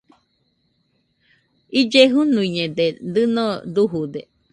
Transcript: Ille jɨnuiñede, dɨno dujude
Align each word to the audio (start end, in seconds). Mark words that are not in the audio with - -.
Ille 1.79 2.01
jɨnuiñede, 2.11 2.85
dɨno 3.13 3.45
dujude 3.73 4.21